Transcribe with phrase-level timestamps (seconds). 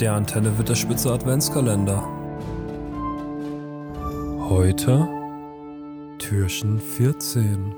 [0.00, 2.02] Der Antenne wird der Spitze Adventskalender.
[4.48, 5.08] Heute
[6.18, 7.74] Türchen 14.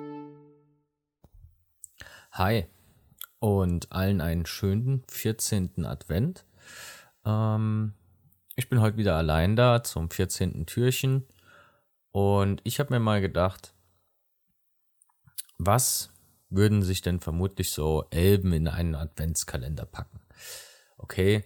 [2.33, 2.67] Hi
[3.41, 5.85] und allen einen schönen 14.
[5.85, 6.47] Advent.
[7.27, 7.93] Ähm,
[8.57, 10.67] ich bin heute wieder allein da zum 14.
[10.67, 11.27] Türchen
[12.11, 13.75] und ich habe mir mal gedacht,
[15.59, 16.11] was
[16.49, 20.21] würden sich denn vermutlich so Elben in einen Adventskalender packen?
[20.97, 21.45] Okay,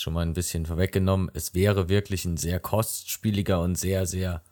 [0.00, 4.42] schon mal ein bisschen vorweggenommen, es wäre wirklich ein sehr kostspieliger und sehr, sehr,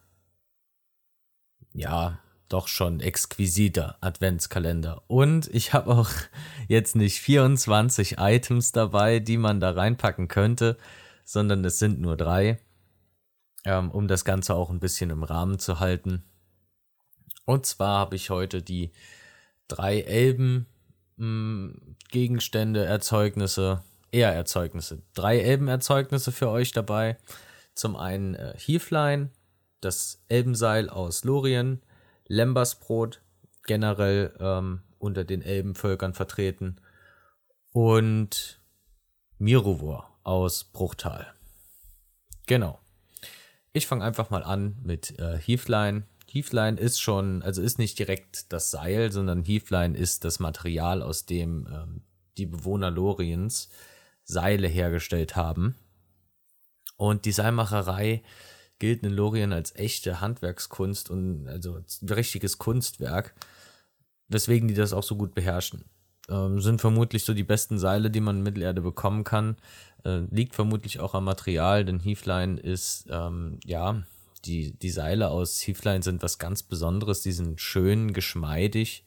[1.72, 2.18] ja,
[2.48, 5.02] doch schon exquisiter Adventskalender.
[5.06, 6.10] Und ich habe auch
[6.68, 10.76] jetzt nicht 24 Items dabei, die man da reinpacken könnte,
[11.24, 12.60] sondern es sind nur drei,
[13.64, 16.24] ähm, um das Ganze auch ein bisschen im Rahmen zu halten.
[17.44, 18.92] Und zwar habe ich heute die
[19.68, 20.66] drei Elben
[21.16, 25.02] hm, Gegenstände, Erzeugnisse eher Erzeugnisse.
[25.14, 27.16] Drei Elbenerzeugnisse für euch dabei.
[27.74, 29.30] Zum einen äh, Heathline,
[29.80, 31.82] das Elbenseil aus Lorien,
[32.28, 33.20] Lembersbrot,
[33.64, 36.80] generell ähm, unter den Elbenvölkern vertreten,
[37.72, 38.60] und
[39.38, 41.32] Mirovor aus Bruchtal.
[42.46, 42.78] Genau.
[43.72, 46.04] Ich fange einfach mal an mit äh, Heathline.
[46.30, 51.24] Heathline ist schon, also ist nicht direkt das Seil, sondern Heathline ist das Material, aus
[51.24, 52.02] dem ähm,
[52.36, 53.70] die Bewohner Loriens
[54.24, 55.76] Seile hergestellt haben.
[56.96, 58.22] Und die Seilmacherei
[58.78, 63.34] gilt in Lorien als echte Handwerkskunst und also ein richtiges Kunstwerk,
[64.28, 65.84] weswegen die das auch so gut beherrschen.
[66.28, 69.56] Ähm, sind vermutlich so die besten Seile, die man in Mittelerde bekommen kann.
[70.04, 74.02] Äh, liegt vermutlich auch am Material, denn Heathline ist, ähm, ja,
[74.44, 77.22] die, die Seile aus Heathline sind was ganz Besonderes.
[77.22, 79.04] Die sind schön, geschmeidig,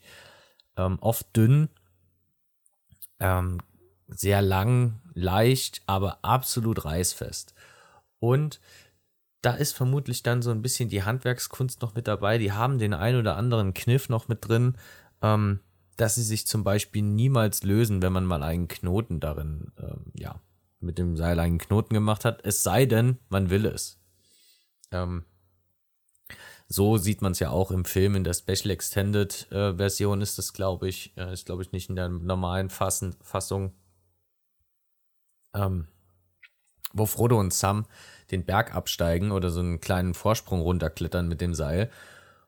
[0.76, 1.68] ähm, oft dünn,
[3.20, 3.58] ähm,
[4.08, 7.54] sehr lang, leicht, aber absolut reißfest.
[8.18, 8.60] Und
[9.42, 12.38] da ist vermutlich dann so ein bisschen die Handwerkskunst noch mit dabei.
[12.38, 14.76] Die haben den ein oder anderen Kniff noch mit drin,
[15.22, 15.60] ähm,
[15.96, 20.40] dass sie sich zum Beispiel niemals lösen, wenn man mal einen Knoten darin, ähm, ja,
[20.80, 22.44] mit dem Seil einen Knoten gemacht hat.
[22.44, 23.98] Es sei denn, man will es.
[24.90, 25.24] Ähm,
[26.68, 30.38] so sieht man es ja auch im Film in der Special Extended äh, Version ist
[30.38, 33.72] das, glaube ich, äh, ist glaube ich nicht in der normalen Fassen, Fassung
[35.56, 35.86] ähm,
[36.92, 37.86] wo Frodo und Sam
[38.30, 41.90] den Berg absteigen oder so einen kleinen Vorsprung runterklettern mit dem Seil.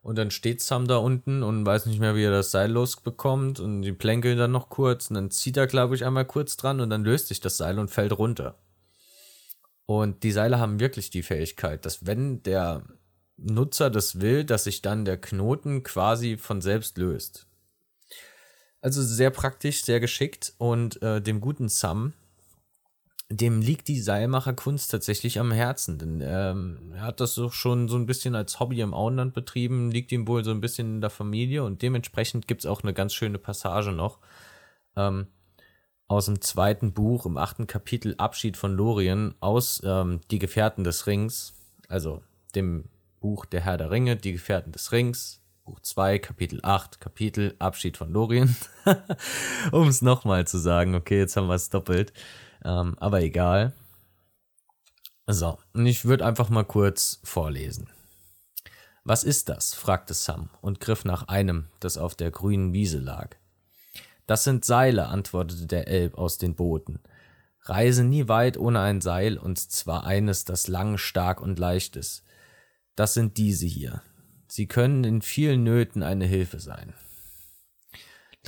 [0.01, 3.61] Und dann steht Sam da unten und weiß nicht mehr, wie er das Seil losbekommt
[3.61, 6.81] und die plänkeln dann noch kurz und dann zieht er, glaube ich, einmal kurz dran
[6.81, 8.57] und dann löst sich das Seil und fällt runter.
[9.87, 12.85] Und die Seile haben wirklich die Fähigkeit, dass wenn der
[13.37, 17.47] Nutzer das will, dass sich dann der Knoten quasi von selbst löst.
[18.81, 22.13] Also sehr praktisch, sehr geschickt und äh, dem guten Sam
[23.31, 27.97] dem liegt die Seilmacherkunst tatsächlich am Herzen, denn ähm, er hat das doch schon so
[27.97, 31.11] ein bisschen als Hobby im Auenland betrieben, liegt ihm wohl so ein bisschen in der
[31.11, 34.19] Familie und dementsprechend gibt es auch eine ganz schöne Passage noch
[34.97, 35.27] ähm,
[36.07, 41.07] aus dem zweiten Buch, im achten Kapitel Abschied von Lorien aus ähm, Die Gefährten des
[41.07, 41.53] Rings,
[41.87, 42.23] also
[42.55, 42.85] dem
[43.21, 47.99] Buch Der Herr der Ringe, Die Gefährten des Rings, Buch 2, Kapitel 8, Kapitel Abschied
[47.99, 48.57] von Lorien.
[49.73, 52.15] um es nochmal zu sagen, okay, jetzt haben wir es doppelt.
[52.65, 53.73] Ähm, aber egal.
[55.27, 57.89] So, und ich würde einfach mal kurz vorlesen.
[59.05, 59.75] Was ist das?
[59.75, 63.37] fragte Sam und griff nach einem, das auf der grünen Wiese lag.
[64.27, 67.01] Das sind Seile, antwortete der Elb aus den Booten.
[67.63, 72.25] Reise nie weit ohne ein Seil, und zwar eines, das lang, stark und leicht ist.
[72.97, 74.03] Das sind diese hier.
[74.47, 76.95] Sie können in vielen Nöten eine Hilfe sein.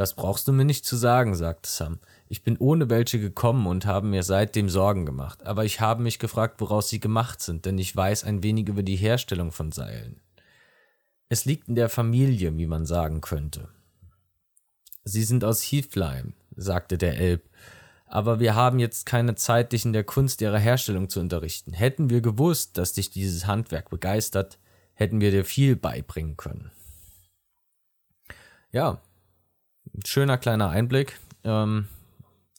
[0.01, 1.99] Das brauchst du mir nicht zu sagen, sagte Sam.
[2.27, 6.19] Ich bin ohne welche gekommen und habe mir seitdem Sorgen gemacht, aber ich habe mich
[6.19, 10.23] gefragt, woraus sie gemacht sind, denn ich weiß ein wenig über die Herstellung von Seilen.
[11.29, 13.69] Es liegt in der Familie, wie man sagen könnte.
[15.05, 17.51] Sie sind aus Heathline, sagte der Elb,
[18.07, 21.75] aber wir haben jetzt keine Zeit, dich in der Kunst ihrer Herstellung zu unterrichten.
[21.75, 24.59] Hätten wir gewusst, dass dich dieses Handwerk begeistert,
[24.95, 26.71] hätten wir dir viel beibringen können.
[28.73, 29.03] Ja,
[30.05, 31.19] schöner kleiner Einblick.
[31.45, 31.89] Ähm,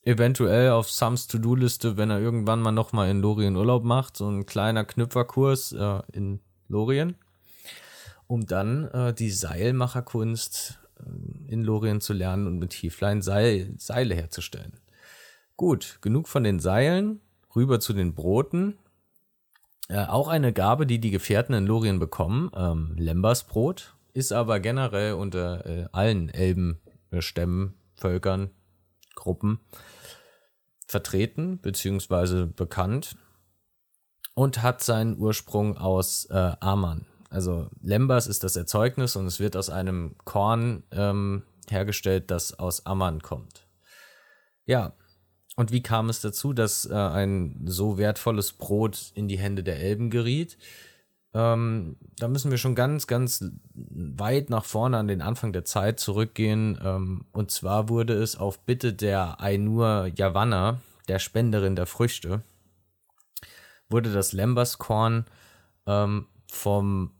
[0.03, 4.45] eventuell auf Sams To-Do-Liste, wenn er irgendwann mal nochmal in Lorien Urlaub macht, so ein
[4.45, 7.15] kleiner Knüpferkurs äh, in Lorien,
[8.27, 14.15] um dann äh, die Seilmacherkunst äh, in Lorien zu lernen und mit Tieflein Seil, Seile
[14.15, 14.73] herzustellen.
[15.57, 17.21] Gut, genug von den Seilen,
[17.55, 18.77] rüber zu den Broten.
[19.89, 25.13] Äh, auch eine Gabe, die die Gefährten in Lorien bekommen, ähm, Lembersbrot, ist aber generell
[25.13, 26.29] unter äh, allen
[27.11, 28.51] Elbenstämmen, Völkern,
[29.15, 29.59] Gruppen
[30.87, 32.45] vertreten bzw.
[32.45, 33.15] bekannt
[34.33, 37.05] und hat seinen Ursprung aus äh, Amann.
[37.29, 42.85] Also Lembas ist das Erzeugnis und es wird aus einem Korn ähm, hergestellt, das aus
[42.85, 43.67] Ammann kommt.
[44.65, 44.93] Ja,
[45.55, 49.79] und wie kam es dazu, dass äh, ein so wertvolles Brot in die Hände der
[49.79, 50.57] Elben geriet?
[51.33, 53.43] Ähm, da müssen wir schon ganz, ganz
[53.73, 56.79] weit nach vorne an den Anfang der Zeit zurückgehen.
[56.83, 62.41] Ähm, und zwar wurde es auf Bitte der Ainur Yavanna, der Spenderin der Früchte,
[63.89, 65.25] wurde das Lembaskorn
[65.85, 67.11] ähm, vom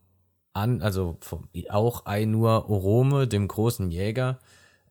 [0.54, 4.40] an, also vom, auch Ainur Orome, dem großen Jäger,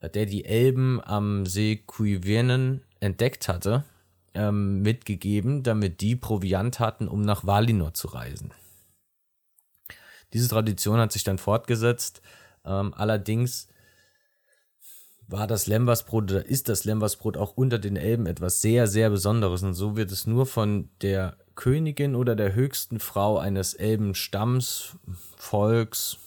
[0.00, 3.84] äh, der die Elben am See Kuivenen entdeckt hatte,
[4.32, 8.52] ähm, mitgegeben, damit die Proviant hatten, um nach Valinor zu reisen.
[10.32, 12.22] Diese Tradition hat sich dann fortgesetzt.
[12.64, 13.68] Ähm, allerdings
[15.26, 19.62] war das Lembersbrot oder ist das Lembersbrot auch unter den Elben etwas sehr, sehr Besonderes.
[19.62, 24.96] Und so wird es nur von der Königin oder der höchsten Frau eines Elbenstamms,
[25.36, 26.18] Volks,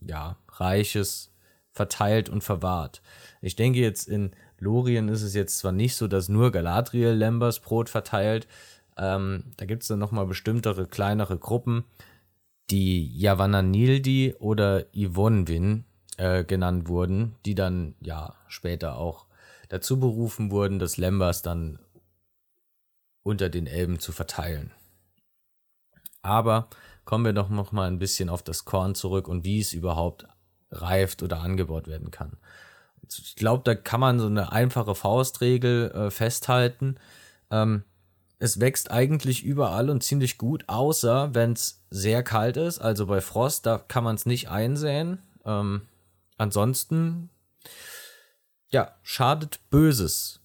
[0.00, 1.32] ja, Reiches
[1.72, 3.02] verteilt und verwahrt.
[3.40, 7.88] Ich denke jetzt in Lorien ist es jetzt zwar nicht so, dass nur Galadriel Lembersbrot
[7.88, 8.46] verteilt,
[8.96, 11.84] ähm, da gibt es dann nochmal bestimmtere, kleinere Gruppen,
[12.70, 15.84] die Yavananildi oder Yvonwin
[16.16, 19.26] äh, genannt wurden, die dann ja später auch
[19.68, 21.78] dazu berufen wurden, das Lembas dann
[23.22, 24.72] unter den Elben zu verteilen.
[26.22, 26.68] Aber
[27.04, 30.26] kommen wir doch noch mal ein bisschen auf das Korn zurück und wie es überhaupt
[30.70, 32.36] reift oder angebaut werden kann.
[33.08, 36.96] Ich glaube, da kann man so eine einfache Faustregel äh, festhalten.
[37.50, 37.84] Ähm,
[38.42, 42.80] es wächst eigentlich überall und ziemlich gut, außer wenn es sehr kalt ist.
[42.80, 45.18] Also bei Frost, da kann man es nicht einsäen.
[45.44, 45.82] Ähm,
[46.38, 47.30] ansonsten,
[48.68, 50.40] ja, schadet Böses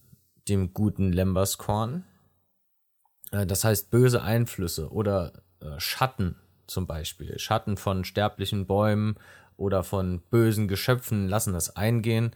[0.48, 2.04] dem guten Lemberskorn.
[3.32, 6.36] Äh, das heißt böse Einflüsse oder äh, Schatten
[6.68, 7.36] zum Beispiel.
[7.40, 9.16] Schatten von sterblichen Bäumen
[9.56, 12.30] oder von bösen Geschöpfen lassen das eingehen.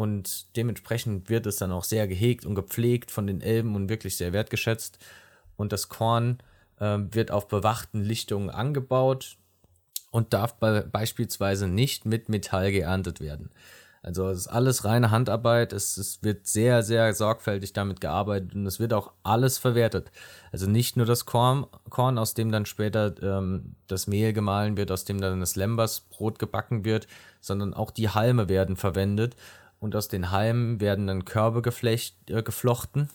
[0.00, 4.16] Und dementsprechend wird es dann auch sehr gehegt und gepflegt von den Elben und wirklich
[4.16, 4.98] sehr wertgeschätzt.
[5.56, 6.38] Und das Korn
[6.78, 9.36] äh, wird auf bewachten Lichtungen angebaut
[10.10, 13.50] und darf be beispielsweise nicht mit Metall geerntet werden.
[14.02, 18.64] Also es ist alles reine Handarbeit, es, es, wird sehr, sehr sorgfältig damit gearbeitet und
[18.64, 20.10] es wird auch alles verwertet.
[20.50, 24.90] Also nicht nur das Korn, Korn aus dem dann später ähm, das Mehl gemahlen wird,
[24.90, 27.06] aus dem dann das Lembersbrot gebacken wird,
[27.42, 29.36] sondern auch die Halme werden verwendet
[29.80, 33.10] und aus den Halmen werden dann Körbe äh, geflochten,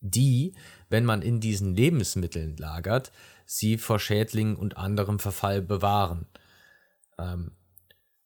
[0.00, 0.54] die,
[0.88, 3.10] wenn man in diesen Lebensmitteln lagert,
[3.44, 6.26] sie vor Schädlingen und anderem Verfall bewahren.
[7.18, 7.52] Ähm,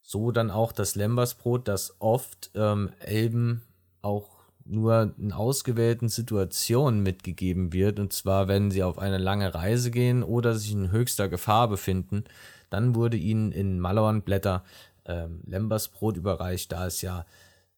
[0.02, 3.62] so dann auch das Lembersbrot, das oft ähm, Elben
[4.02, 9.90] auch nur in ausgewählten Situationen mitgegeben wird, und zwar wenn sie auf eine lange Reise
[9.90, 12.24] gehen oder sich in höchster Gefahr befinden,
[12.70, 14.64] dann wurde ihnen in Malornblätter
[15.10, 17.26] ähm, Lembersbrot überreicht, da es ja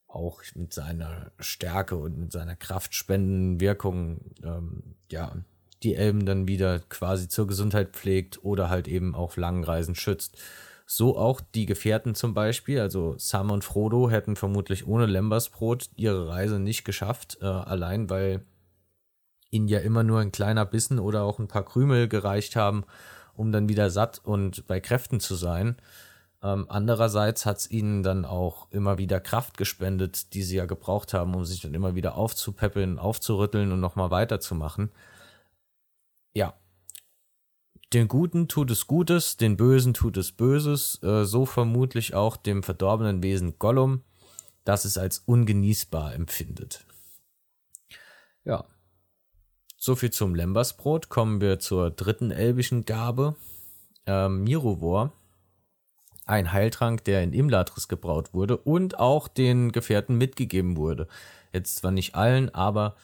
[0.06, 5.32] auch mit seiner Stärke und mit seiner kraftspendenden Wirkung ähm, ja
[5.82, 10.38] die Elben dann wieder quasi zur Gesundheit pflegt oder halt eben auf langen Reisen schützt.
[10.86, 16.28] So auch die Gefährten zum Beispiel, also Sam und Frodo hätten vermutlich ohne Lembersbrot ihre
[16.28, 18.44] Reise nicht geschafft, äh, allein weil
[19.50, 22.84] ihnen ja immer nur ein kleiner Bissen oder auch ein paar Krümel gereicht haben,
[23.34, 25.76] um dann wieder satt und bei Kräften zu sein.
[26.42, 31.14] Ähm, andererseits hat es ihnen dann auch immer wieder Kraft gespendet, die sie ja gebraucht
[31.14, 34.90] haben, um sich dann immer wieder aufzupäppeln, aufzurütteln und nochmal weiterzumachen.
[36.34, 36.54] Ja.
[37.92, 42.62] Den Guten tut es Gutes, den Bösen tut es Böses, äh, so vermutlich auch dem
[42.62, 44.02] verdorbenen Wesen Gollum,
[44.64, 46.86] das es als ungenießbar empfindet.
[48.44, 48.64] Ja.
[49.76, 51.08] Soviel zum Lembersbrot.
[51.08, 53.36] Kommen wir zur dritten elbischen Gabe.
[54.06, 55.12] Ähm, Mirovor
[56.26, 61.08] ein Heiltrank, der in Imladris gebraut wurde und auch den Gefährten mitgegeben wurde.
[61.52, 62.96] Jetzt zwar nicht allen, aber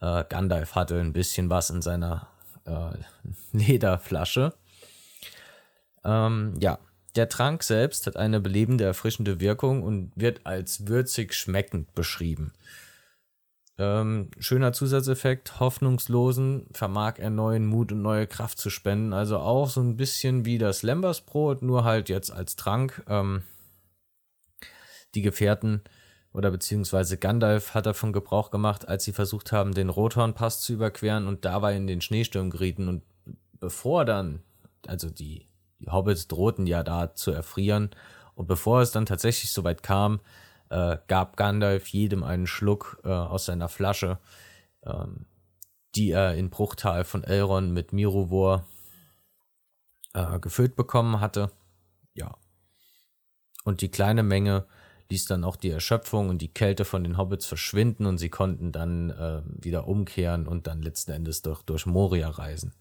[0.00, 2.28] äh, Gandalf hatte ein bisschen was in seiner
[2.64, 2.90] äh,
[3.52, 4.52] Lederflasche.
[6.04, 6.78] Ähm, ja,
[7.16, 12.52] der Trank selbst hat eine belebende, erfrischende Wirkung und wird als würzig schmeckend beschrieben.
[13.78, 19.12] Ähm, schöner Zusatzeffekt, hoffnungslosen vermag er neuen Mut und neue Kraft zu spenden.
[19.12, 23.04] Also auch so ein bisschen wie das Lembersbrot, nur halt jetzt als Trank.
[23.06, 23.42] Ähm,
[25.14, 25.82] die Gefährten
[26.32, 31.26] oder beziehungsweise Gandalf hat davon Gebrauch gemacht, als sie versucht haben, den Rothornpass zu überqueren
[31.26, 32.88] und dabei in den Schneesturm gerieten.
[32.88, 33.02] Und
[33.58, 34.42] bevor dann,
[34.86, 35.46] also die,
[35.80, 37.90] die Hobbits drohten ja da zu erfrieren,
[38.34, 40.20] und bevor es dann tatsächlich soweit kam,
[40.70, 44.18] äh, gab Gandalf jedem einen Schluck äh, aus seiner Flasche,
[44.84, 45.26] ähm,
[45.94, 48.66] die er in Bruchtal von Elrond mit Mirovor
[50.14, 51.50] äh, gefüllt bekommen hatte.
[52.14, 52.36] Ja.
[53.64, 54.66] Und die kleine Menge
[55.10, 58.72] ließ dann auch die Erschöpfung und die Kälte von den Hobbits verschwinden und sie konnten
[58.72, 62.74] dann äh, wieder umkehren und dann letzten Endes durch, durch Moria reisen.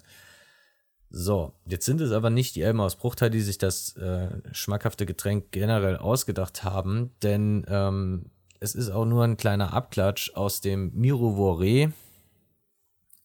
[1.10, 5.06] So, jetzt sind es aber nicht die Elben aus Bruchtal, die sich das äh, schmackhafte
[5.06, 10.92] Getränk generell ausgedacht haben, denn ähm, es ist auch nur ein kleiner Abklatsch aus dem
[10.94, 11.94] Mirovore.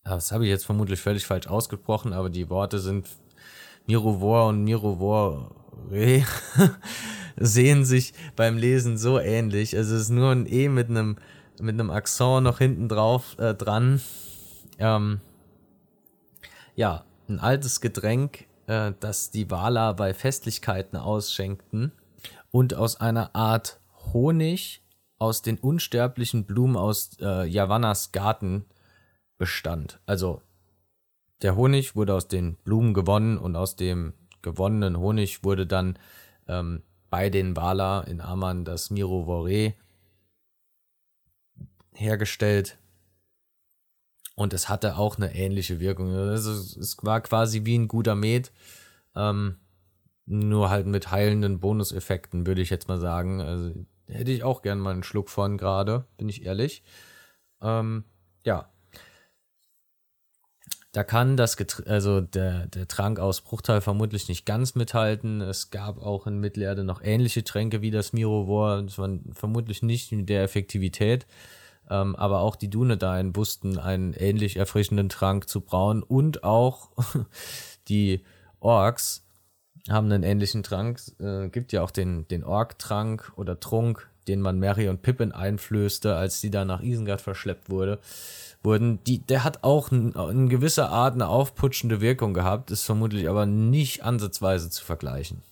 [0.05, 3.09] Das habe ich jetzt vermutlich völlig falsch ausgesprochen, aber die Worte sind
[3.87, 5.55] Mirovor und Mirovore
[7.37, 9.77] sehen sich beim Lesen so ähnlich.
[9.77, 11.17] Also es ist nur ein E mit einem
[11.61, 14.01] mit einem Akzent noch hinten drauf äh, dran.
[14.79, 15.21] Ähm,
[16.75, 21.93] ja, ein altes Getränk, äh, das die Wala bei Festlichkeiten ausschenkten
[22.51, 23.81] und aus einer Art
[24.13, 24.83] Honig
[25.19, 28.65] aus den unsterblichen Blumen aus äh, Yavannas Garten
[29.39, 30.01] bestand.
[30.07, 30.43] Also
[31.43, 35.99] der Honig wurde aus den Blumen gewonnen und aus dem gewonnenen Honig wurde dann
[36.49, 39.75] ähm, bei den Wala in Aman das Mirovore
[41.95, 42.79] hergestellt.
[44.37, 46.15] Und es hatte auch eine ähnliche Wirkung.
[46.15, 48.53] Also es war quasi wie ein guter Met,
[49.15, 49.57] ähm,
[50.27, 53.41] nur halt mit heilenden Bonuseffekten, würde ich jetzt mal sagen.
[53.41, 53.75] Also
[54.07, 56.83] hätte ich auch gern mal einen Schluck von gerade, bin ich ehrlich.
[57.61, 58.05] Ähm,
[58.45, 58.71] ja,
[60.93, 65.41] da kann das Getr also der, der Trank aus Bruchteil vermutlich nicht ganz mithalten.
[65.41, 68.83] Es gab auch in Mittelerde noch ähnliche Tränke wie das Mirovor.
[68.83, 71.27] Das waren vermutlich nicht mit der Effektivität.
[71.91, 76.03] Ähm, aber auch die Dunedain wussten einen ähnlich erfrischenden Trank zu brauen.
[76.03, 76.91] Und auch
[77.89, 78.25] die
[78.61, 79.25] Orks
[79.89, 81.01] haben einen ähnlichen Trank.
[81.19, 86.15] Äh, gibt ja auch den, den Ork-Trank oder Trunk, den man Mary und Pippin einflößte,
[86.15, 87.99] als sie da nach Isengard verschleppt wurde
[88.63, 93.47] wurden, die, der hat auch in gewisser Art eine aufputschende Wirkung gehabt, ist vermutlich aber
[93.47, 95.43] nicht ansatzweise zu vergleichen.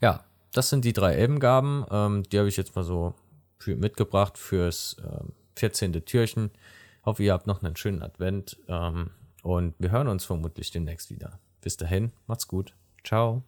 [0.00, 1.84] Ja, das sind die drei Elbengaben.
[1.90, 3.14] Ähm, die habe ich jetzt mal so
[3.64, 5.92] für, mitgebracht fürs ähm, 14.
[6.04, 6.50] Türchen.
[7.04, 9.10] Hoffe, ihr habt noch einen schönen Advent ähm,
[9.42, 11.38] und wir hören uns vermutlich demnächst wieder.
[11.60, 12.74] Bis dahin, macht's gut.
[13.04, 13.44] Ciao.